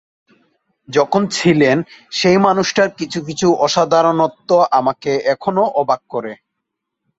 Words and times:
যখন 0.89 1.21
ছিলেন, 1.37 1.77
সেই 2.11 2.37
মানুষটার 2.39 2.89
কিছু 2.99 3.19
কিছু 3.27 3.47
অসাধারণত্ব 3.65 4.49
আমাকে 4.79 5.11
এখনো 5.33 5.63
অবাক 5.81 6.01
করে। 6.13 6.33